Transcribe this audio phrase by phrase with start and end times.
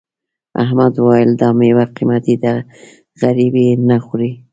[0.63, 2.53] احمد وویل دا میوه قيمتي ده
[3.21, 4.31] غريب یې نه خوري.